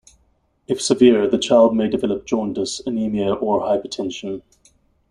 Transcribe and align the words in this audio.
If 0.65 0.81
severe 0.81 1.27
the 1.29 1.37
child 1.37 1.75
may 1.75 1.87
develop 1.87 2.25
jaundice, 2.25 2.79
anemia 2.87 3.33
or 3.35 3.61
hypotension. 3.61 4.41